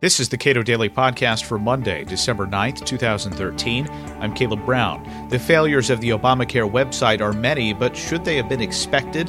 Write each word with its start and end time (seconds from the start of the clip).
This 0.00 0.20
is 0.20 0.28
the 0.28 0.36
Cato 0.36 0.62
Daily 0.62 0.88
Podcast 0.88 1.42
for 1.42 1.58
Monday, 1.58 2.04
December 2.04 2.46
9th, 2.46 2.86
2013. 2.86 3.88
I'm 4.20 4.32
Caleb 4.32 4.64
Brown. 4.64 5.26
The 5.28 5.40
failures 5.40 5.90
of 5.90 6.00
the 6.00 6.10
Obamacare 6.10 6.70
website 6.70 7.20
are 7.20 7.32
many, 7.32 7.72
but 7.72 7.96
should 7.96 8.24
they 8.24 8.36
have 8.36 8.48
been 8.48 8.60
expected? 8.60 9.28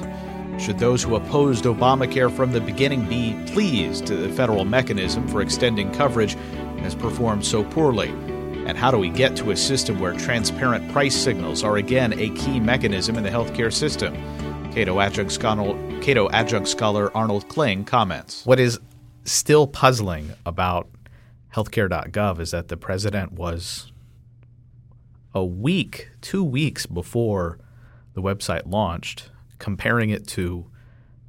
Should 0.59 0.77
those 0.77 1.01
who 1.01 1.15
opposed 1.15 1.63
Obamacare 1.63 2.31
from 2.31 2.51
the 2.51 2.61
beginning 2.61 3.09
be 3.09 3.35
pleased 3.47 4.05
that 4.09 4.17
the 4.17 4.29
federal 4.29 4.63
mechanism 4.63 5.27
for 5.27 5.41
extending 5.41 5.91
coverage 5.91 6.35
has 6.81 6.93
performed 6.93 7.47
so 7.47 7.63
poorly? 7.63 8.09
And 8.67 8.77
how 8.77 8.91
do 8.91 8.99
we 8.99 9.09
get 9.09 9.35
to 9.37 9.49
a 9.49 9.57
system 9.57 9.99
where 9.99 10.13
transparent 10.13 10.91
price 10.91 11.15
signals 11.15 11.63
are 11.63 11.77
again 11.77 12.13
a 12.13 12.29
key 12.35 12.59
mechanism 12.59 13.15
in 13.15 13.23
the 13.23 13.31
healthcare 13.31 13.73
system? 13.73 14.13
Cato 14.71 14.99
adjunct 14.99 15.39
Cato 16.03 16.29
adjunct 16.29 16.67
scholar 16.67 17.11
Arnold 17.17 17.47
Kling 17.47 17.85
comments. 17.85 18.45
What 18.45 18.59
is 18.59 18.79
still 19.23 19.67
puzzling 19.67 20.33
about 20.45 20.89
healthcare.gov 21.53 22.39
is 22.39 22.51
that 22.51 22.67
the 22.67 22.77
president 22.77 23.33
was 23.33 23.91
a 25.33 25.43
week, 25.45 26.09
two 26.21 26.43
weeks 26.43 26.85
before 26.85 27.59
the 28.13 28.21
website 28.21 28.63
launched, 28.65 29.29
comparing 29.57 30.09
it 30.09 30.27
to 30.27 30.65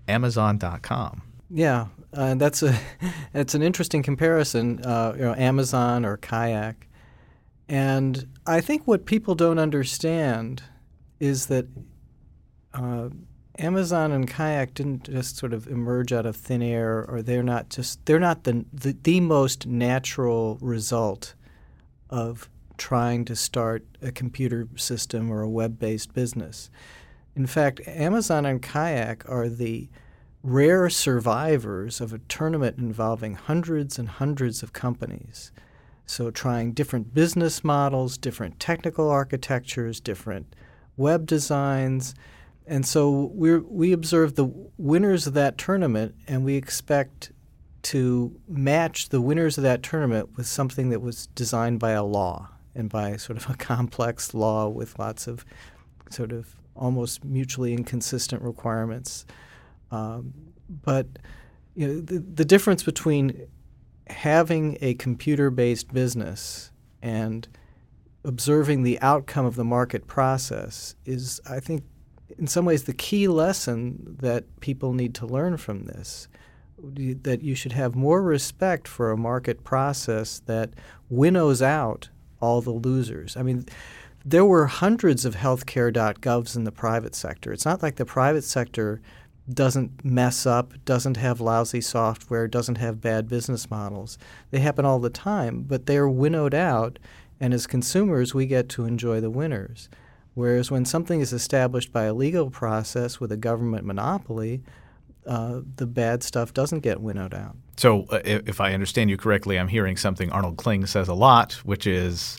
Amazon.com. 0.08 1.22
Yeah, 1.50 1.86
uh, 2.12 2.34
that's 2.34 2.62
a 2.62 2.78
that's 3.32 3.54
an 3.54 3.62
interesting 3.62 4.02
comparison. 4.02 4.84
Uh, 4.84 5.14
you 5.16 5.22
know, 5.22 5.34
Amazon 5.34 6.04
or 6.04 6.16
Kayak, 6.16 6.86
and 7.68 8.26
I 8.46 8.60
think 8.60 8.86
what 8.86 9.04
people 9.04 9.34
don't 9.34 9.58
understand 9.58 10.62
is 11.18 11.46
that 11.46 11.66
uh, 12.72 13.08
Amazon 13.60 14.10
and 14.10 14.26
Kayak 14.26 14.74
didn't 14.74 15.04
just 15.04 15.36
sort 15.36 15.52
of 15.52 15.66
emerge 15.66 16.12
out 16.12 16.24
of 16.24 16.34
thin 16.34 16.62
air, 16.62 17.04
or 17.06 17.20
they're 17.20 17.42
not 17.42 17.68
just 17.68 18.04
they're 18.06 18.18
not 18.18 18.44
the 18.44 18.64
the, 18.72 18.96
the 19.02 19.20
most 19.20 19.66
natural 19.66 20.58
result 20.60 21.34
of 22.08 22.48
trying 22.78 23.26
to 23.26 23.36
start 23.36 23.84
a 24.00 24.10
computer 24.10 24.66
system 24.74 25.30
or 25.30 25.42
a 25.42 25.48
web-based 25.48 26.14
business. 26.14 26.70
In 27.36 27.46
fact, 27.46 27.86
Amazon 27.86 28.46
and 28.46 28.62
Kayak 28.62 29.28
are 29.28 29.48
the 29.48 29.90
rare 30.42 30.88
survivors 30.88 32.00
of 32.00 32.14
a 32.14 32.18
tournament 32.20 32.78
involving 32.78 33.34
hundreds 33.34 33.98
and 33.98 34.08
hundreds 34.08 34.62
of 34.62 34.72
companies. 34.72 35.52
So, 36.06 36.30
trying 36.30 36.72
different 36.72 37.14
business 37.14 37.62
models, 37.62 38.16
different 38.16 38.58
technical 38.58 39.10
architectures, 39.10 40.00
different 40.00 40.56
web 40.96 41.26
designs 41.26 42.14
and 42.70 42.86
so 42.86 43.32
we 43.34 43.58
we 43.58 43.92
observe 43.92 44.36
the 44.36 44.48
winners 44.78 45.26
of 45.26 45.34
that 45.34 45.58
tournament, 45.58 46.14
and 46.28 46.44
we 46.44 46.54
expect 46.54 47.32
to 47.82 48.40
match 48.46 49.08
the 49.08 49.20
winners 49.20 49.58
of 49.58 49.64
that 49.64 49.82
tournament 49.82 50.36
with 50.36 50.46
something 50.46 50.90
that 50.90 51.00
was 51.00 51.26
designed 51.34 51.80
by 51.80 51.90
a 51.90 52.04
law 52.04 52.48
and 52.76 52.88
by 52.88 53.16
sort 53.16 53.36
of 53.36 53.50
a 53.50 53.56
complex 53.56 54.34
law 54.34 54.68
with 54.68 54.98
lots 55.00 55.26
of 55.26 55.44
sort 56.10 56.30
of 56.30 56.54
almost 56.76 57.24
mutually 57.24 57.72
inconsistent 57.72 58.40
requirements. 58.40 59.26
Um, 59.90 60.32
but 60.68 61.08
you 61.74 61.88
know, 61.88 62.00
the, 62.00 62.20
the 62.20 62.44
difference 62.44 62.84
between 62.84 63.48
having 64.06 64.78
a 64.80 64.94
computer-based 64.94 65.92
business 65.92 66.70
and 67.02 67.48
observing 68.24 68.84
the 68.84 69.00
outcome 69.00 69.46
of 69.46 69.56
the 69.56 69.64
market 69.64 70.06
process 70.06 70.94
is, 71.04 71.40
I 71.48 71.58
think, 71.58 71.82
in 72.40 72.46
some 72.46 72.64
ways, 72.64 72.84
the 72.84 72.94
key 72.94 73.28
lesson 73.28 74.16
that 74.20 74.44
people 74.60 74.94
need 74.94 75.14
to 75.16 75.26
learn 75.26 75.58
from 75.58 75.84
this 75.84 76.26
that 76.82 77.42
you 77.42 77.54
should 77.54 77.72
have 77.72 77.94
more 77.94 78.22
respect 78.22 78.88
for 78.88 79.10
a 79.10 79.16
market 79.16 79.62
process 79.64 80.40
that 80.46 80.70
winnows 81.10 81.60
out 81.60 82.08
all 82.40 82.62
the 82.62 82.70
losers. 82.70 83.36
I 83.36 83.42
mean, 83.42 83.66
there 84.24 84.46
were 84.46 84.66
hundreds 84.66 85.26
of 85.26 85.36
healthcare.govs 85.36 86.56
in 86.56 86.64
the 86.64 86.72
private 86.72 87.14
sector. 87.14 87.52
It's 87.52 87.66
not 87.66 87.82
like 87.82 87.96
the 87.96 88.06
private 88.06 88.44
sector 88.44 89.02
doesn't 89.52 90.02
mess 90.02 90.46
up, 90.46 90.72
doesn't 90.86 91.18
have 91.18 91.38
lousy 91.38 91.82
software, 91.82 92.48
doesn't 92.48 92.78
have 92.78 93.02
bad 93.02 93.28
business 93.28 93.70
models. 93.70 94.16
They 94.50 94.60
happen 94.60 94.86
all 94.86 95.00
the 95.00 95.10
time, 95.10 95.64
but 95.68 95.84
they're 95.84 96.08
winnowed 96.08 96.54
out, 96.54 96.98
and 97.40 97.52
as 97.52 97.66
consumers, 97.66 98.32
we 98.32 98.46
get 98.46 98.70
to 98.70 98.86
enjoy 98.86 99.20
the 99.20 99.28
winners. 99.28 99.90
Whereas 100.34 100.70
when 100.70 100.84
something 100.84 101.20
is 101.20 101.32
established 101.32 101.92
by 101.92 102.04
a 102.04 102.14
legal 102.14 102.50
process 102.50 103.20
with 103.20 103.32
a 103.32 103.36
government 103.36 103.84
monopoly, 103.84 104.62
uh, 105.26 105.60
the 105.76 105.86
bad 105.86 106.22
stuff 106.22 106.54
doesn't 106.54 106.80
get 106.80 107.00
winnowed 107.00 107.34
out. 107.34 107.56
So, 107.76 108.04
uh, 108.10 108.20
if 108.24 108.60
I 108.60 108.72
understand 108.72 109.10
you 109.10 109.16
correctly, 109.16 109.58
I'm 109.58 109.68
hearing 109.68 109.96
something 109.96 110.30
Arnold 110.30 110.56
Kling 110.56 110.86
says 110.86 111.08
a 111.08 111.14
lot, 111.14 111.54
which 111.64 111.86
is 111.86 112.38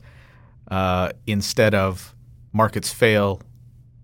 uh, 0.70 1.12
instead 1.28 1.76
of 1.76 2.16
markets 2.54 2.92
fail, 2.92 3.42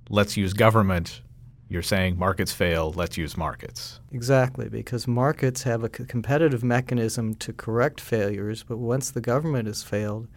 let's 0.09 0.37
use 0.37 0.53
government. 0.53 1.21
You're 1.69 1.81
saying 1.81 2.17
markets 2.17 2.53
fail, 2.53 2.93
let's 2.95 3.17
use 3.17 3.35
markets. 3.35 3.99
Exactly, 4.11 4.69
because 4.69 5.05
markets 5.07 5.63
have 5.63 5.83
a 5.83 5.89
c- 5.93 6.05
competitive 6.05 6.63
mechanism 6.63 7.35
to 7.35 7.51
correct 7.51 7.99
failures, 7.99 8.63
but 8.63 8.77
once 8.77 9.11
the 9.11 9.21
government 9.21 9.67
has 9.67 9.83
failed, 9.83 10.27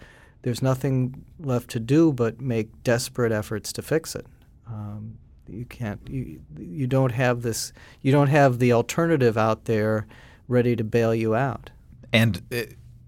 there's 0.43 0.63
nothing 0.63 1.25
left 1.39 1.71
to 1.71 1.81
do 1.81 2.13
but 2.13 2.41
make 2.41 2.83
desperate 2.83 3.33
efforts 3.33 3.73
to 3.75 3.83
fix 3.83 4.15
it. 4.15 4.27
Um, 4.67 5.19
you 5.49 5.65
can't. 5.65 6.01
You 6.09 6.41
you 6.59 6.87
don't 6.87 7.13
have 7.13 7.43
this. 7.43 7.73
You 8.03 8.13
don't 8.13 8.29
have 8.29 8.59
the 8.59 8.73
alternative 8.73 9.37
out 9.37 9.65
there 9.65 10.07
ready 10.49 10.77
to 10.77 10.85
bail 10.85 11.15
you 11.15 11.35
out. 11.35 11.71
And 12.13 12.43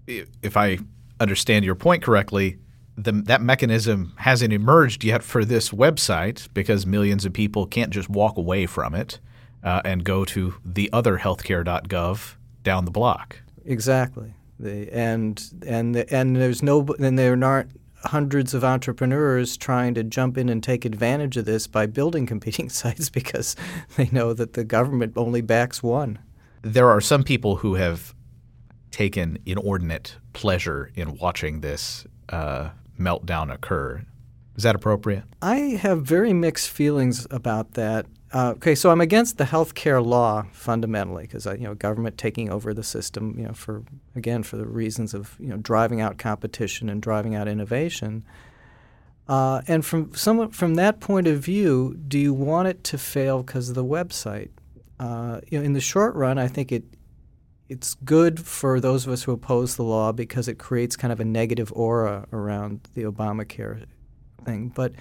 if 0.07 0.57
I 0.57 0.79
understand 1.19 1.65
your 1.65 1.75
point 1.75 2.03
correctly, 2.03 2.57
the, 2.97 3.11
that 3.11 3.41
mechanism 3.41 4.13
hasn't 4.17 4.53
emerged 4.53 5.03
yet 5.03 5.23
for 5.23 5.43
this 5.43 5.69
website 5.69 6.47
because 6.53 6.85
millions 6.85 7.25
of 7.25 7.33
people 7.33 7.65
can't 7.65 7.91
just 7.91 8.09
walk 8.09 8.37
away 8.37 8.65
from 8.65 8.93
it 8.93 9.19
uh, 9.63 9.81
and 9.83 10.03
go 10.03 10.25
to 10.25 10.55
the 10.63 10.89
other 10.93 11.19
healthcare.gov 11.19 12.35
down 12.63 12.85
the 12.85 12.91
block. 12.91 13.41
Exactly. 13.65 14.33
And 14.59 15.43
and 15.65 15.95
and 15.95 16.35
there's 16.35 16.63
no 16.63 16.85
and 16.99 17.17
there 17.17 17.41
aren't 17.43 17.71
hundreds 18.05 18.53
of 18.53 18.63
entrepreneurs 18.63 19.57
trying 19.57 19.93
to 19.93 20.03
jump 20.03 20.37
in 20.37 20.49
and 20.49 20.61
take 20.61 20.85
advantage 20.85 21.37
of 21.37 21.45
this 21.45 21.67
by 21.67 21.85
building 21.85 22.25
competing 22.25 22.69
sites 22.81 23.09
because 23.09 23.55
they 23.95 24.09
know 24.11 24.33
that 24.33 24.53
the 24.53 24.63
government 24.63 25.13
only 25.15 25.41
backs 25.41 25.81
one. 25.81 26.19
There 26.61 26.89
are 26.89 27.01
some 27.01 27.23
people 27.23 27.57
who 27.57 27.75
have 27.75 28.13
taken 28.91 29.39
inordinate 29.45 30.17
pleasure 30.33 30.91
in 30.95 31.17
watching 31.17 31.61
this 31.61 32.05
uh, 32.29 32.69
meltdown 32.99 33.51
occur. 33.51 34.05
Is 34.55 34.63
that 34.63 34.75
appropriate? 34.75 35.23
I 35.41 35.55
have 35.81 36.03
very 36.03 36.31
mixed 36.31 36.69
feelings 36.69 37.25
about 37.31 37.73
that. 37.73 38.05
Uh, 38.33 38.53
okay, 38.55 38.73
so 38.73 38.89
I'm 38.89 38.99
against 38.99 39.37
the 39.37 39.45
health 39.45 39.75
care 39.75 40.01
law 40.01 40.47
fundamentally 40.51 41.23
because 41.23 41.45
you 41.45 41.59
know 41.59 41.75
government 41.75 42.17
taking 42.17 42.49
over 42.49 42.73
the 42.73 42.83
system, 42.83 43.35
you 43.37 43.45
know, 43.45 43.53
for 43.53 43.83
again 44.15 44.41
for 44.41 44.57
the 44.57 44.65
reasons 44.65 45.13
of 45.13 45.35
you 45.39 45.49
know 45.49 45.57
driving 45.57 46.01
out 46.01 46.17
competition 46.17 46.89
and 46.89 46.99
driving 46.99 47.35
out 47.35 47.47
innovation. 47.47 48.25
Uh, 49.27 49.61
and 49.67 49.85
from 49.85 50.13
some 50.15 50.49
from 50.49 50.75
that 50.75 50.99
point 50.99 51.27
of 51.27 51.39
view, 51.39 51.95
do 52.07 52.17
you 52.17 52.33
want 52.33 52.67
it 52.67 52.83
to 52.85 52.97
fail 52.97 53.43
because 53.43 53.69
of 53.69 53.75
the 53.75 53.85
website? 53.85 54.49
Uh, 54.99 55.39
you 55.49 55.59
know, 55.59 55.63
in 55.63 55.73
the 55.73 55.81
short 55.81 56.15
run, 56.15 56.39
I 56.39 56.47
think 56.47 56.71
it 56.71 56.83
it's 57.69 57.93
good 58.03 58.39
for 58.39 58.79
those 58.79 59.05
of 59.05 59.13
us 59.13 59.23
who 59.23 59.31
oppose 59.31 59.75
the 59.75 59.83
law 59.83 60.11
because 60.11 60.47
it 60.47 60.57
creates 60.57 60.95
kind 60.95 61.13
of 61.13 61.19
a 61.19 61.25
negative 61.25 61.71
aura 61.75 62.27
around 62.33 62.87
the 62.95 63.03
Obamacare 63.03 63.85
thing. 64.43 64.69
But 64.69 64.93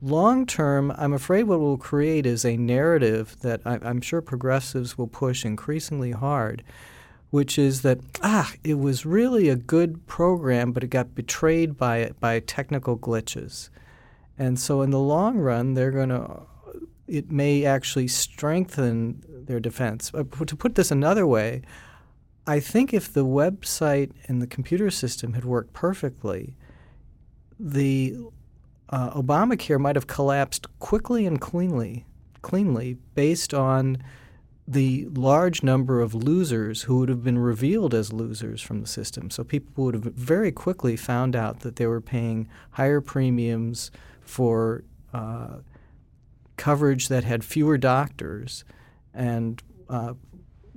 Long 0.00 0.46
term, 0.46 0.92
I'm 0.96 1.12
afraid 1.12 1.44
what 1.44 1.58
we'll 1.58 1.76
create 1.76 2.24
is 2.24 2.44
a 2.44 2.56
narrative 2.56 3.36
that 3.40 3.60
I, 3.64 3.78
am 3.82 4.00
sure 4.00 4.20
progressives 4.20 4.96
will 4.96 5.08
push 5.08 5.44
increasingly 5.44 6.12
hard, 6.12 6.62
which 7.30 7.58
is 7.58 7.82
that 7.82 7.98
ah, 8.22 8.52
it 8.62 8.74
was 8.74 9.04
really 9.04 9.48
a 9.48 9.56
good 9.56 10.06
program, 10.06 10.70
but 10.70 10.84
it 10.84 10.88
got 10.88 11.16
betrayed 11.16 11.76
by 11.76 12.12
by 12.20 12.38
technical 12.38 12.96
glitches, 12.96 13.70
and 14.38 14.60
so 14.60 14.82
in 14.82 14.90
the 14.90 15.00
long 15.00 15.36
run, 15.38 15.74
they're 15.74 15.90
going 15.90 16.10
to 16.10 16.42
it 17.08 17.32
may 17.32 17.64
actually 17.64 18.06
strengthen 18.06 19.24
their 19.28 19.58
defense. 19.58 20.12
Uh, 20.14 20.22
to 20.44 20.54
put 20.54 20.76
this 20.76 20.92
another 20.92 21.26
way, 21.26 21.62
I 22.46 22.60
think 22.60 22.94
if 22.94 23.12
the 23.12 23.24
website 23.24 24.12
and 24.28 24.40
the 24.40 24.46
computer 24.46 24.90
system 24.90 25.32
had 25.32 25.44
worked 25.44 25.72
perfectly, 25.72 26.54
the 27.58 28.16
uh, 28.90 29.10
Obamacare 29.20 29.78
might 29.78 29.96
have 29.96 30.06
collapsed 30.06 30.66
quickly 30.78 31.26
and 31.26 31.40
cleanly, 31.40 32.06
cleanly 32.42 32.96
based 33.14 33.52
on 33.52 33.98
the 34.66 35.06
large 35.12 35.62
number 35.62 36.02
of 36.02 36.14
losers 36.14 36.82
who 36.82 36.98
would 36.98 37.08
have 37.08 37.24
been 37.24 37.38
revealed 37.38 37.94
as 37.94 38.12
losers 38.12 38.60
from 38.60 38.82
the 38.82 38.86
system. 38.86 39.30
So 39.30 39.42
people 39.42 39.84
would 39.84 39.94
have 39.94 40.04
very 40.04 40.52
quickly 40.52 40.94
found 40.94 41.34
out 41.34 41.60
that 41.60 41.76
they 41.76 41.86
were 41.86 42.02
paying 42.02 42.48
higher 42.72 43.00
premiums 43.00 43.90
for 44.20 44.84
uh, 45.14 45.58
coverage 46.58 47.08
that 47.08 47.24
had 47.24 47.44
fewer 47.44 47.78
doctors 47.78 48.64
and 49.14 49.62
uh, 49.88 50.12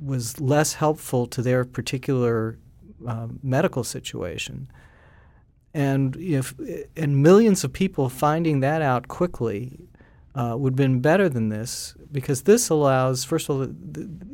was 0.01 0.39
less 0.39 0.75
helpful 0.75 1.27
to 1.27 1.41
their 1.41 1.65
particular 1.65 2.57
uh, 3.05 3.27
medical 3.43 3.83
situation. 3.83 4.71
And 5.73 6.15
if 6.17 6.53
and 6.97 7.23
millions 7.23 7.63
of 7.63 7.71
people 7.71 8.09
finding 8.09 8.59
that 8.59 8.81
out 8.81 9.07
quickly 9.07 9.79
uh, 10.35 10.55
would 10.57 10.73
have 10.73 10.77
been 10.77 10.99
better 11.01 11.29
than 11.29 11.49
this 11.49 11.95
because 12.11 12.43
this 12.43 12.69
allows, 12.69 13.23
first 13.23 13.49
of 13.49 13.55
all, 13.55 13.67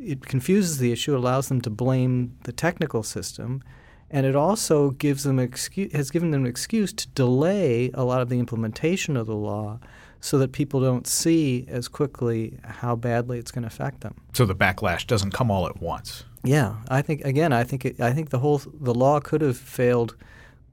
it 0.00 0.26
confuses 0.26 0.78
the 0.78 0.92
issue, 0.92 1.16
allows 1.16 1.48
them 1.48 1.60
to 1.60 1.70
blame 1.70 2.36
the 2.44 2.52
technical 2.52 3.02
system, 3.02 3.62
and 4.10 4.26
it 4.26 4.34
also 4.34 4.90
gives 4.90 5.24
them 5.24 5.38
excuse, 5.38 5.92
has 5.92 6.10
given 6.10 6.30
them 6.30 6.44
an 6.44 6.50
excuse 6.50 6.92
to 6.92 7.08
delay 7.08 7.90
a 7.94 8.04
lot 8.04 8.20
of 8.20 8.28
the 8.28 8.38
implementation 8.38 9.16
of 9.16 9.26
the 9.26 9.36
law 9.36 9.78
so 10.20 10.38
that 10.38 10.52
people 10.52 10.80
don't 10.80 11.06
see 11.06 11.64
as 11.68 11.86
quickly 11.86 12.58
how 12.64 12.96
badly 12.96 13.38
it's 13.38 13.52
going 13.52 13.62
to 13.62 13.68
affect 13.68 14.00
them. 14.00 14.16
So 14.32 14.44
the 14.44 14.54
backlash 14.54 15.06
doesn't 15.06 15.32
come 15.32 15.50
all 15.50 15.66
at 15.68 15.80
once. 15.80 16.24
Yeah, 16.42 16.76
I 16.88 17.02
think 17.02 17.24
again, 17.24 17.52
I 17.52 17.64
think 17.64 17.84
it, 17.84 18.00
I 18.00 18.12
think 18.12 18.30
the 18.30 18.38
whole 18.38 18.58
the 18.58 18.94
law 18.94 19.20
could 19.20 19.40
have 19.42 19.56
failed 19.56 20.16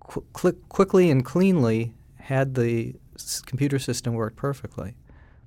qu- 0.07 0.53
quickly 0.69 1.09
and 1.09 1.23
cleanly 1.23 1.93
had 2.15 2.55
the 2.55 2.95
computer 3.45 3.79
system 3.79 4.13
worked 4.13 4.35
perfectly. 4.35 4.95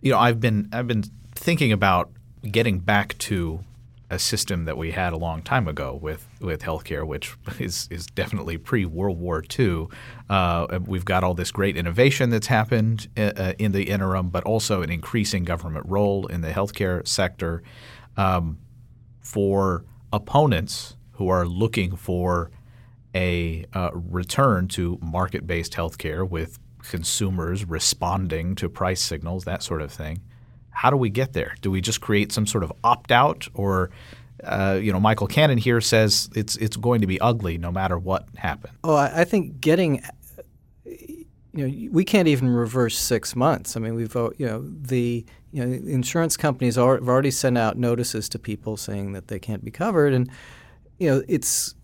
You 0.00 0.12
know, 0.12 0.18
I've 0.18 0.40
been 0.40 0.68
I've 0.72 0.86
been 0.86 1.04
thinking 1.34 1.72
about 1.72 2.10
getting 2.42 2.78
back 2.78 3.18
to 3.18 3.64
a 4.10 4.18
system 4.18 4.64
that 4.64 4.78
we 4.78 4.92
had 4.92 5.12
a 5.12 5.18
long 5.18 5.42
time 5.42 5.68
ago 5.68 5.98
with 6.00 6.26
with 6.40 6.62
healthcare, 6.62 7.06
which 7.06 7.36
is 7.58 7.88
is 7.90 8.06
definitely 8.06 8.58
pre 8.58 8.84
World 8.84 9.18
War 9.18 9.42
II. 9.58 9.86
Uh, 10.30 10.78
we've 10.86 11.04
got 11.04 11.24
all 11.24 11.34
this 11.34 11.50
great 11.50 11.76
innovation 11.76 12.30
that's 12.30 12.46
happened 12.46 13.08
uh, 13.16 13.32
uh, 13.36 13.52
in 13.58 13.72
the 13.72 13.84
interim, 13.90 14.30
but 14.30 14.44
also 14.44 14.82
an 14.82 14.90
increasing 14.90 15.44
government 15.44 15.86
role 15.88 16.26
in 16.26 16.40
the 16.40 16.50
healthcare 16.50 17.06
sector. 17.06 17.62
Um, 18.16 18.58
for 19.20 19.84
opponents 20.10 20.96
who 21.12 21.28
are 21.28 21.46
looking 21.46 21.94
for 21.94 22.50
a 23.18 23.64
uh, 23.74 23.90
return 23.92 24.68
to 24.68 24.96
market 25.02 25.44
based 25.44 25.72
healthcare 25.72 26.26
with 26.26 26.58
consumers 26.88 27.64
responding 27.64 28.54
to 28.54 28.68
price 28.68 29.02
signals, 29.02 29.44
that 29.44 29.62
sort 29.62 29.82
of 29.82 29.92
thing. 29.92 30.20
How 30.70 30.88
do 30.90 30.96
we 30.96 31.10
get 31.10 31.32
there? 31.32 31.56
Do 31.60 31.72
we 31.72 31.80
just 31.80 32.00
create 32.00 32.30
some 32.30 32.46
sort 32.46 32.62
of 32.62 32.72
opt 32.84 33.10
out, 33.10 33.48
or 33.54 33.90
uh, 34.44 34.78
you 34.80 34.92
know, 34.92 35.00
Michael 35.00 35.26
Cannon 35.26 35.58
here 35.58 35.80
says 35.80 36.30
it's 36.36 36.54
it's 36.56 36.76
going 36.76 37.00
to 37.00 37.08
be 37.08 37.20
ugly 37.20 37.58
no 37.58 37.72
matter 37.72 37.98
what 37.98 38.28
happens. 38.36 38.74
Oh, 38.84 38.94
I, 38.94 39.22
I 39.22 39.24
think 39.24 39.60
getting 39.60 40.00
you 40.84 41.26
know 41.66 41.90
we 41.90 42.04
can't 42.04 42.28
even 42.28 42.48
reverse 42.48 42.96
six 42.96 43.34
months. 43.34 43.76
I 43.76 43.80
mean, 43.80 43.96
we've 43.96 44.14
uh, 44.14 44.30
you 44.38 44.46
know 44.46 44.64
the 44.64 45.26
you 45.50 45.66
know 45.66 45.72
insurance 45.72 46.36
companies 46.36 46.76
have 46.76 46.84
already 46.86 47.32
sent 47.32 47.58
out 47.58 47.76
notices 47.76 48.28
to 48.28 48.38
people 48.38 48.76
saying 48.76 49.12
that 49.14 49.26
they 49.26 49.40
can't 49.40 49.64
be 49.64 49.72
covered, 49.72 50.12
and 50.12 50.30
you 50.98 51.10
know 51.10 51.24
it's 51.26 51.74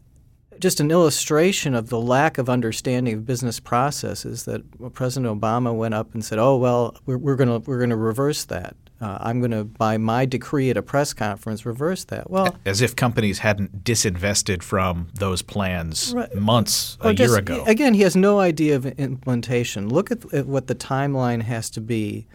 just 0.60 0.80
an 0.80 0.90
illustration 0.90 1.74
of 1.74 1.88
the 1.88 2.00
lack 2.00 2.38
of 2.38 2.48
understanding 2.48 3.14
of 3.14 3.26
business 3.26 3.60
processes 3.60 4.44
that 4.44 4.92
President 4.94 5.40
Obama 5.40 5.74
went 5.74 5.94
up 5.94 6.14
and 6.14 6.24
said, 6.24 6.38
"Oh 6.38 6.56
well, 6.56 6.96
we're, 7.06 7.18
we're 7.18 7.36
going 7.36 7.48
to 7.48 7.68
we're 7.68 7.78
going 7.78 7.90
to 7.90 7.96
reverse 7.96 8.44
that. 8.46 8.76
Uh, 9.00 9.18
I'm 9.20 9.40
going 9.40 9.50
to, 9.50 9.64
by 9.64 9.98
my 9.98 10.24
decree 10.24 10.70
at 10.70 10.76
a 10.76 10.82
press 10.82 11.12
conference, 11.12 11.66
reverse 11.66 12.04
that." 12.04 12.30
Well, 12.30 12.56
as 12.64 12.80
if 12.80 12.96
companies 12.96 13.40
hadn't 13.40 13.84
disinvested 13.84 14.62
from 14.62 15.08
those 15.14 15.42
plans 15.42 16.12
right. 16.14 16.34
months 16.34 16.96
a 17.00 17.12
just, 17.12 17.30
year 17.30 17.38
ago. 17.38 17.64
Again, 17.66 17.94
he 17.94 18.02
has 18.02 18.16
no 18.16 18.40
idea 18.40 18.76
of 18.76 18.86
implementation. 18.86 19.88
Look 19.88 20.10
at, 20.10 20.32
at 20.32 20.46
what 20.46 20.66
the 20.66 20.74
timeline 20.74 21.42
has 21.42 21.70
to 21.70 21.80
be 21.80 22.26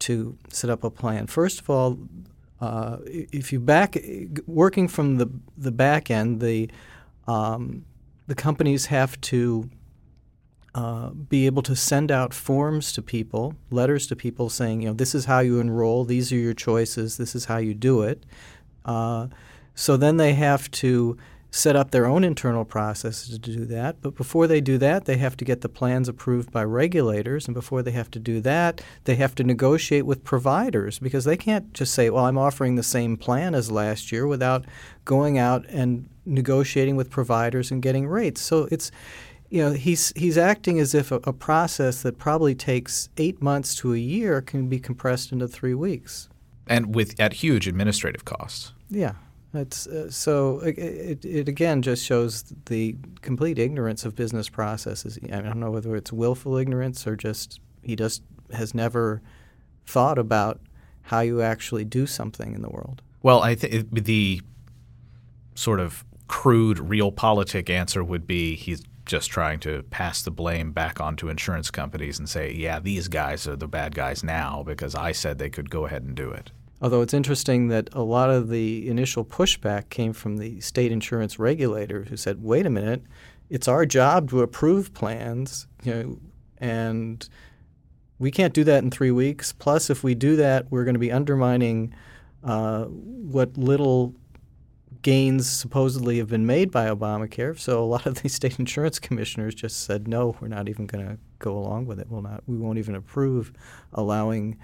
to 0.00 0.36
set 0.48 0.70
up 0.70 0.82
a 0.82 0.90
plan. 0.90 1.26
First 1.26 1.60
of 1.60 1.70
all, 1.70 1.98
uh, 2.60 2.98
if 3.06 3.52
you 3.52 3.60
back 3.60 3.96
working 4.46 4.88
from 4.88 5.16
the 5.16 5.30
the 5.56 5.72
back 5.72 6.10
end, 6.10 6.40
the 6.40 6.68
um, 7.26 7.84
the 8.26 8.34
companies 8.34 8.86
have 8.86 9.20
to 9.22 9.68
uh, 10.74 11.10
be 11.10 11.46
able 11.46 11.62
to 11.62 11.74
send 11.74 12.12
out 12.12 12.32
forms 12.32 12.92
to 12.92 13.02
people, 13.02 13.54
letters 13.70 14.06
to 14.06 14.16
people 14.16 14.48
saying, 14.48 14.82
you 14.82 14.88
know, 14.88 14.94
this 14.94 15.14
is 15.14 15.24
how 15.24 15.40
you 15.40 15.58
enroll, 15.58 16.04
these 16.04 16.32
are 16.32 16.36
your 16.36 16.54
choices, 16.54 17.16
this 17.16 17.34
is 17.34 17.46
how 17.46 17.56
you 17.56 17.74
do 17.74 18.02
it. 18.02 18.24
Uh, 18.84 19.26
so 19.74 19.96
then 19.96 20.16
they 20.16 20.34
have 20.34 20.70
to 20.70 21.16
set 21.50 21.74
up 21.74 21.90
their 21.90 22.06
own 22.06 22.22
internal 22.22 22.64
processes 22.64 23.28
to 23.28 23.38
do 23.38 23.64
that. 23.66 24.00
But 24.00 24.14
before 24.14 24.46
they 24.46 24.60
do 24.60 24.78
that, 24.78 25.04
they 25.04 25.16
have 25.16 25.36
to 25.38 25.44
get 25.44 25.62
the 25.62 25.68
plans 25.68 26.08
approved 26.08 26.52
by 26.52 26.64
regulators. 26.64 27.46
And 27.46 27.54
before 27.54 27.82
they 27.82 27.90
have 27.90 28.10
to 28.12 28.18
do 28.18 28.40
that, 28.42 28.80
they 29.04 29.16
have 29.16 29.34
to 29.36 29.44
negotiate 29.44 30.06
with 30.06 30.24
providers 30.24 30.98
because 30.98 31.24
they 31.24 31.36
can't 31.36 31.72
just 31.72 31.92
say, 31.92 32.08
well, 32.08 32.26
I'm 32.26 32.38
offering 32.38 32.76
the 32.76 32.82
same 32.82 33.16
plan 33.16 33.54
as 33.54 33.70
last 33.70 34.12
year 34.12 34.26
without 34.26 34.64
going 35.04 35.38
out 35.38 35.66
and 35.68 36.08
negotiating 36.24 36.96
with 36.96 37.10
providers 37.10 37.70
and 37.70 37.82
getting 37.82 38.06
rates. 38.06 38.40
So 38.40 38.68
it's 38.70 38.90
you 39.48 39.60
know 39.60 39.72
he's 39.72 40.12
he's 40.16 40.38
acting 40.38 40.78
as 40.78 40.94
if 40.94 41.10
a, 41.10 41.16
a 41.24 41.32
process 41.32 42.02
that 42.02 42.18
probably 42.18 42.54
takes 42.54 43.08
eight 43.16 43.42
months 43.42 43.74
to 43.76 43.92
a 43.92 43.98
year 43.98 44.40
can 44.40 44.68
be 44.68 44.78
compressed 44.78 45.32
into 45.32 45.48
three 45.48 45.74
weeks, 45.74 46.28
and 46.68 46.94
with 46.94 47.18
at 47.18 47.34
huge 47.34 47.66
administrative 47.66 48.24
costs. 48.24 48.72
Yeah, 48.88 49.14
it's 49.52 49.86
uh, 49.86 50.10
so 50.10 50.60
it, 50.60 50.78
it, 50.78 51.24
it, 51.24 51.48
again 51.48 51.82
just 51.82 52.04
shows 52.04 52.44
the 52.66 52.96
complete 53.20 53.58
ignorance 53.58 54.04
of 54.04 54.14
business 54.14 54.48
processes. 54.48 55.18
I 55.24 55.40
don't 55.40 55.58
know 55.58 55.70
whether 55.70 55.96
it's 55.96 56.12
willful 56.12 56.56
ignorance 56.56 57.06
or 57.06 57.16
just 57.16 57.60
he 57.82 57.96
just 57.96 58.22
has 58.52 58.74
never 58.74 59.22
thought 59.86 60.18
about 60.18 60.60
how 61.02 61.20
you 61.20 61.42
actually 61.42 61.84
do 61.84 62.06
something 62.06 62.54
in 62.54 62.62
the 62.62 62.68
world. 62.68 63.02
Well, 63.22 63.42
I 63.42 63.54
think 63.54 64.04
the 64.04 64.40
sort 65.54 65.80
of 65.80 66.04
crude 66.28 66.78
real 66.78 67.10
politic 67.10 67.68
answer 67.68 68.04
would 68.04 68.26
be 68.26 68.54
he's 68.54 68.82
just 69.04 69.30
trying 69.30 69.58
to 69.58 69.82
pass 69.90 70.22
the 70.22 70.30
blame 70.30 70.70
back 70.70 71.00
onto 71.00 71.28
insurance 71.28 71.70
companies 71.70 72.20
and 72.20 72.28
say, 72.28 72.52
yeah, 72.52 72.78
these 72.78 73.08
guys 73.08 73.48
are 73.48 73.56
the 73.56 73.66
bad 73.66 73.94
guys 73.94 74.22
now 74.22 74.62
because 74.64 74.94
I 74.94 75.10
said 75.10 75.38
they 75.38 75.50
could 75.50 75.68
go 75.68 75.86
ahead 75.86 76.04
and 76.04 76.14
do 76.14 76.30
it. 76.30 76.52
Although 76.82 77.02
it's 77.02 77.14
interesting 77.14 77.68
that 77.68 77.90
a 77.92 78.02
lot 78.02 78.30
of 78.30 78.48
the 78.48 78.88
initial 78.88 79.24
pushback 79.24 79.90
came 79.90 80.12
from 80.12 80.38
the 80.38 80.60
state 80.60 80.92
insurance 80.92 81.38
regulator 81.38 82.04
who 82.04 82.16
said, 82.16 82.42
"Wait 82.42 82.66
a 82.66 82.70
minute, 82.70 83.02
it's 83.50 83.68
our 83.68 83.84
job 83.84 84.30
to 84.30 84.40
approve 84.40 84.94
plans, 84.94 85.66
you 85.82 85.94
know, 85.94 86.18
and 86.58 87.28
we 88.18 88.30
can't 88.30 88.54
do 88.54 88.64
that 88.64 88.84
in 88.84 88.90
three 88.90 89.10
weeks. 89.10 89.52
Plus, 89.52 89.90
if 89.90 90.04
we 90.04 90.14
do 90.14 90.36
that, 90.36 90.70
we're 90.70 90.84
going 90.84 90.94
to 90.94 91.00
be 91.00 91.10
undermining 91.10 91.92
uh, 92.44 92.84
what 92.84 93.56
little 93.56 94.14
gains 95.02 95.48
supposedly 95.48 96.18
have 96.18 96.28
been 96.28 96.44
made 96.44 96.70
by 96.70 96.86
Obamacare. 96.86 97.58
So 97.58 97.82
a 97.82 97.84
lot 97.84 98.06
of 98.06 98.22
these 98.22 98.34
state 98.34 98.58
insurance 98.58 98.98
commissioners 98.98 99.54
just 99.54 99.84
said, 99.84 100.06
no, 100.06 100.36
we're 100.40 100.48
not 100.48 100.68
even 100.68 100.86
going 100.86 101.06
to 101.06 101.18
go 101.38 101.56
along 101.56 101.86
with 101.86 101.98
it. 101.98 102.08
We'll 102.10 102.22
not. 102.22 102.42
We 102.46 102.58
won't 102.58 102.78
even 102.78 102.94
approve 102.94 103.52
allowing 103.94 104.58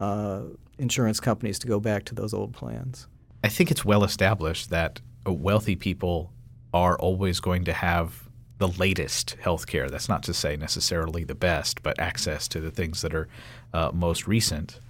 uh, 0.00 0.42
insurance 0.78 1.20
companies 1.20 1.58
to 1.60 1.66
go 1.66 1.80
back 1.80 2.04
to 2.04 2.14
those 2.14 2.34
old 2.34 2.52
plans. 2.52 3.06
I 3.42 3.48
think 3.48 3.70
it's 3.70 3.84
well 3.84 4.04
established 4.04 4.70
that 4.70 5.00
wealthy 5.26 5.76
people 5.76 6.32
are 6.72 6.98
always 6.98 7.40
going 7.40 7.64
to 7.64 7.72
have 7.72 8.28
the 8.58 8.68
latest 8.68 9.36
health 9.40 9.66
care. 9.66 9.88
That's 9.88 10.08
not 10.08 10.22
to 10.24 10.34
say 10.34 10.56
necessarily 10.56 11.24
the 11.24 11.34
best, 11.34 11.82
but 11.82 11.98
access 11.98 12.48
to 12.48 12.60
the 12.60 12.70
things 12.70 13.02
that 13.02 13.14
are 13.14 13.28
uh, 13.72 13.90
most 13.92 14.26
recent. 14.26 14.80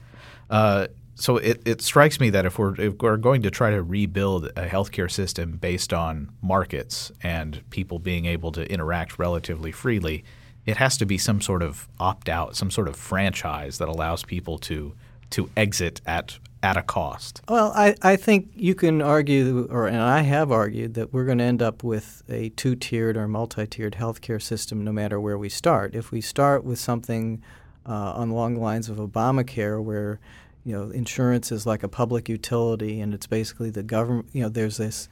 Uh, 0.51 0.89
so 1.15 1.37
it, 1.37 1.63
it 1.65 1.81
strikes 1.81 2.19
me 2.19 2.31
that 2.31 2.45
if 2.45 2.59
we're 2.59 2.79
if 2.81 2.95
we're 3.01 3.17
going 3.17 3.43
to 3.43 3.51
try 3.51 3.71
to 3.71 3.83
rebuild 3.83 4.47
a 4.57 4.67
healthcare 4.67 5.11
system 5.11 5.53
based 5.59 5.93
on 5.93 6.31
markets 6.43 7.13
and 7.23 7.63
people 7.71 7.99
being 7.99 8.27
able 8.27 8.51
to 8.53 8.71
interact 8.71 9.19
relatively 9.19 9.71
freely, 9.71 10.25
it 10.67 10.77
has 10.77 10.97
to 10.99 11.07
be 11.07 11.19
some 11.19 11.41
sort 11.41 11.63
of 11.63 11.89
opt 11.99 12.29
out, 12.29 12.57
some 12.57 12.71
sort 12.71 12.89
of 12.89 12.97
franchise 12.97 13.79
that 13.79 13.89
allows 13.89 14.25
people 14.25 14.59
to 14.59 14.95
to 15.31 15.51
exit 15.57 16.01
at 16.07 16.39
at 16.63 16.79
a 16.79 16.83
cost. 16.83 17.43
Well, 17.49 17.73
I, 17.77 17.95
I 18.01 18.17
think 18.17 18.49
you 18.55 18.75
can 18.75 19.03
argue, 19.03 19.69
or 19.71 19.87
and 19.87 20.01
I 20.01 20.23
have 20.23 20.51
argued 20.51 20.95
that 20.95 21.13
we're 21.13 21.27
going 21.27 21.39
to 21.39 21.45
end 21.45 21.61
up 21.61 21.85
with 21.85 22.23
a 22.29 22.49
two 22.51 22.75
tiered 22.75 23.17
or 23.17 23.29
multi 23.29 23.67
tiered 23.67 23.95
healthcare 23.95 24.41
system 24.41 24.83
no 24.83 24.93
matter 24.93 25.21
where 25.21 25.37
we 25.37 25.51
start. 25.51 25.95
If 25.95 26.11
we 26.11 26.21
start 26.21 26.65
with 26.65 26.79
something 26.79 27.43
uh, 27.87 28.15
along 28.17 28.55
the 28.55 28.61
lines 28.61 28.89
of 28.89 28.97
Obamacare, 28.97 29.83
where 29.83 30.21
you 30.65 30.73
know, 30.73 30.91
insurance 30.91 31.53
is 31.53 31.67
like 31.67 31.83
a 31.83 31.89
public 31.89 32.29
utility, 32.29 33.01
and 33.01 33.13
it's 33.13 33.27
basically 33.27 33.69
the 33.69 33.83
government. 33.83 34.29
You 34.33 34.45
know, 34.45 34.49
there's 34.49 34.79
this 34.79 35.09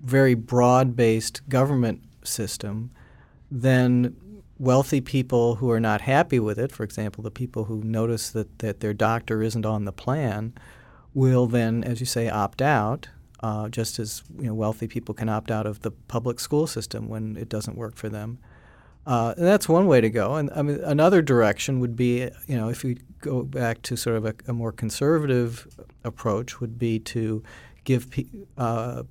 very 0.00 0.34
broad-based 0.34 1.48
government 1.48 2.02
system. 2.22 2.90
Then 3.50 4.16
wealthy 4.62 5.00
people 5.00 5.56
who 5.56 5.68
are 5.72 5.80
not 5.80 6.02
happy 6.02 6.38
with 6.38 6.56
it, 6.56 6.70
for 6.70 6.84
example, 6.84 7.24
the 7.24 7.32
people 7.32 7.64
who 7.64 7.82
notice 7.82 8.30
that, 8.30 8.60
that 8.60 8.78
their 8.78 8.94
doctor 8.94 9.42
isn't 9.42 9.66
on 9.66 9.86
the 9.86 9.92
plan, 9.92 10.54
will 11.12 11.48
then, 11.48 11.82
as 11.82 11.98
you 11.98 12.06
say, 12.06 12.28
opt 12.28 12.62
out. 12.62 13.08
Uh, 13.40 13.68
just 13.68 13.98
as 13.98 14.22
you 14.38 14.46
know, 14.46 14.54
wealthy 14.54 14.86
people 14.86 15.12
can 15.12 15.28
opt 15.28 15.50
out 15.50 15.66
of 15.66 15.80
the 15.80 15.90
public 15.90 16.38
school 16.38 16.68
system 16.68 17.08
when 17.08 17.36
it 17.36 17.48
doesn't 17.48 17.76
work 17.76 17.96
for 17.96 18.08
them. 18.08 18.38
Uh, 19.04 19.34
and 19.36 19.44
that's 19.44 19.68
one 19.68 19.88
way 19.88 20.00
to 20.00 20.08
go. 20.08 20.36
And 20.36 20.48
I 20.54 20.62
mean, 20.62 20.78
another 20.84 21.22
direction 21.22 21.80
would 21.80 21.96
be, 21.96 22.30
you 22.46 22.56
know, 22.56 22.68
if 22.68 22.84
we 22.84 22.98
go 23.20 23.42
back 23.42 23.82
to 23.82 23.96
sort 23.96 24.14
of 24.14 24.24
a, 24.26 24.34
a 24.46 24.52
more 24.52 24.70
conservative 24.70 25.66
approach, 26.04 26.60
would 26.60 26.78
be 26.78 27.00
to 27.00 27.42
give 27.82 28.06
uh, 28.56 29.02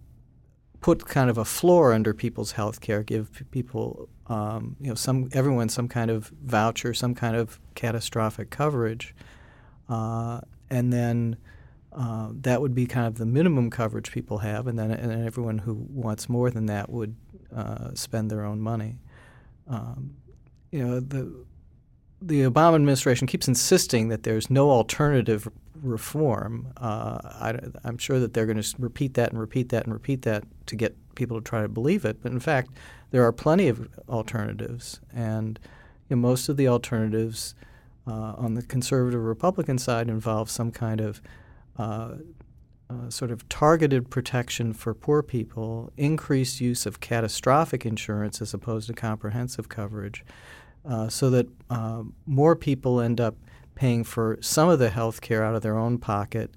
put 0.81 1.05
kind 1.05 1.29
of 1.29 1.37
a 1.37 1.45
floor 1.45 1.93
under 1.93 2.13
people's 2.13 2.53
health 2.53 2.81
care, 2.81 3.03
give 3.03 3.43
people, 3.51 4.09
um, 4.31 4.77
you 4.79 4.87
know, 4.87 4.95
some 4.95 5.29
everyone 5.33 5.67
some 5.67 5.89
kind 5.89 6.09
of 6.09 6.31
voucher, 6.41 6.93
some 6.93 7.13
kind 7.13 7.35
of 7.35 7.59
catastrophic 7.75 8.49
coverage, 8.49 9.13
uh, 9.89 10.39
and 10.69 10.93
then 10.93 11.35
uh, 11.91 12.29
that 12.31 12.61
would 12.61 12.73
be 12.73 12.85
kind 12.85 13.07
of 13.07 13.17
the 13.17 13.25
minimum 13.25 13.69
coverage 13.69 14.09
people 14.09 14.37
have, 14.37 14.67
and 14.67 14.79
then 14.79 14.89
and 14.89 15.25
everyone 15.25 15.57
who 15.57 15.73
wants 15.89 16.29
more 16.29 16.49
than 16.49 16.67
that 16.67 16.89
would 16.89 17.13
uh, 17.53 17.93
spend 17.93 18.31
their 18.31 18.45
own 18.45 18.61
money. 18.61 18.99
Um, 19.67 20.15
you 20.71 20.87
know, 20.87 21.01
the 21.01 21.45
the 22.21 22.43
Obama 22.43 22.75
administration 22.75 23.27
keeps 23.27 23.49
insisting 23.49 24.07
that 24.07 24.23
there's 24.23 24.49
no 24.49 24.71
alternative 24.71 25.49
reform. 25.81 26.71
Uh, 26.77 27.19
I, 27.23 27.59
am 27.83 27.97
sure 27.97 28.19
that 28.19 28.33
they're 28.33 28.45
going 28.45 28.61
to 28.61 28.75
repeat 28.79 29.15
that 29.15 29.31
and 29.31 29.41
repeat 29.41 29.69
that 29.69 29.83
and 29.83 29.93
repeat 29.93 30.21
that 30.21 30.45
to 30.67 30.77
get 30.77 30.95
people 31.15 31.39
to 31.39 31.43
try 31.43 31.61
to 31.61 31.67
believe 31.67 32.05
it. 32.05 32.21
But 32.21 32.31
in 32.31 32.39
fact, 32.39 32.71
there 33.11 33.23
are 33.23 33.31
plenty 33.31 33.67
of 33.67 33.87
alternatives, 34.07 35.01
and 35.13 35.59
you 36.09 36.15
know, 36.15 36.21
most 36.21 36.49
of 36.49 36.57
the 36.57 36.67
alternatives 36.67 37.55
uh, 38.07 38.33
on 38.37 38.55
the 38.55 38.63
conservative 38.63 39.23
Republican 39.23 39.77
side 39.77 40.09
involve 40.09 40.49
some 40.49 40.71
kind 40.71 41.01
of 41.01 41.21
uh, 41.77 42.15
uh, 42.89 43.09
sort 43.09 43.31
of 43.31 43.47
targeted 43.47 44.09
protection 44.09 44.73
for 44.73 44.93
poor 44.93 45.21
people, 45.23 45.91
increased 45.97 46.59
use 46.59 46.85
of 46.85 46.99
catastrophic 46.99 47.85
insurance 47.85 48.41
as 48.41 48.53
opposed 48.53 48.87
to 48.87 48.93
comprehensive 48.93 49.69
coverage, 49.69 50.25
uh, 50.85 51.07
so 51.07 51.29
that 51.29 51.47
uh, 51.69 52.03
more 52.25 52.55
people 52.55 52.99
end 52.99 53.21
up 53.21 53.35
paying 53.75 54.03
for 54.03 54.37
some 54.41 54.67
of 54.67 54.79
the 54.79 54.89
health 54.89 55.21
care 55.21 55.43
out 55.43 55.55
of 55.55 55.61
their 55.61 55.77
own 55.77 55.97
pocket 55.97 56.53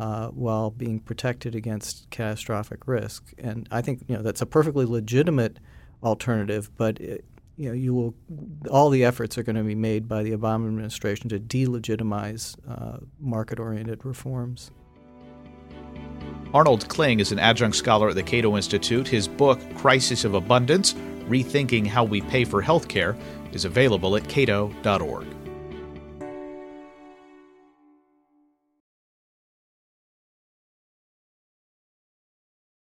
uh, 0.00 0.28
while 0.28 0.70
being 0.70 0.98
protected 0.98 1.54
against 1.54 2.08
catastrophic 2.08 2.88
risk. 2.88 3.34
And 3.36 3.68
I 3.70 3.82
think 3.82 4.02
you 4.08 4.16
know 4.16 4.22
that's 4.22 4.40
a 4.40 4.46
perfectly 4.46 4.86
legitimate 4.86 5.58
alternative, 6.02 6.70
but 6.78 6.98
it, 6.98 7.22
you 7.56 7.68
know 7.68 7.74
you 7.74 7.92
will 7.92 8.14
all 8.70 8.88
the 8.88 9.04
efforts 9.04 9.36
are 9.36 9.42
going 9.42 9.56
to 9.56 9.62
be 9.62 9.74
made 9.74 10.08
by 10.08 10.22
the 10.22 10.30
Obama 10.30 10.66
administration 10.66 11.28
to 11.28 11.38
delegitimize 11.38 12.56
uh, 12.66 12.98
market-oriented 13.20 14.06
reforms. 14.06 14.70
Arnold 16.54 16.88
Kling 16.88 17.20
is 17.20 17.30
an 17.30 17.38
adjunct 17.38 17.76
scholar 17.76 18.08
at 18.08 18.14
the 18.14 18.22
Cato 18.22 18.56
Institute. 18.56 19.06
His 19.06 19.28
book, 19.28 19.60
Crisis 19.76 20.24
of 20.24 20.32
Abundance 20.32 20.94
Rethinking 21.28 21.86
How 21.86 22.04
We 22.04 22.22
Pay 22.22 22.44
for 22.44 22.62
Healthcare, 22.62 23.20
is 23.52 23.66
available 23.66 24.16
at 24.16 24.26
cato.org. 24.28 25.26